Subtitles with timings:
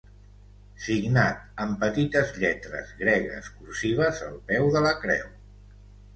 [0.85, 5.31] Signat amb petites lletres gregues cursives al peu de la Creu.